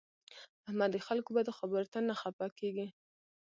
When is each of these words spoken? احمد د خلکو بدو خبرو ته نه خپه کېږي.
احمد 0.67 0.89
د 0.93 0.97
خلکو 1.07 1.29
بدو 1.37 1.51
خبرو 1.59 1.89
ته 1.93 1.99
نه 2.07 2.15
خپه 2.21 2.47
کېږي. 2.59 2.87